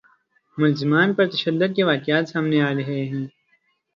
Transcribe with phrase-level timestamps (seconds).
[0.57, 3.25] ملزمان پر تشدد کے واقعات سامنے آ رہے ہیں